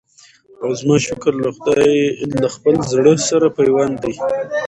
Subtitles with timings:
[0.63, 1.33] او زما شکر
[2.41, 4.13] له خپل زړه سره پیوند دی